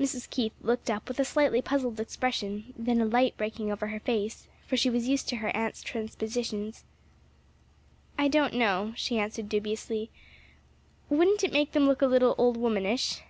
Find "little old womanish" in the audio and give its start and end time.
12.06-13.20